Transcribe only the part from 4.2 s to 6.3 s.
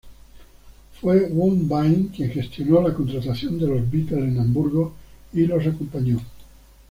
en Hamburgo y los acompañó.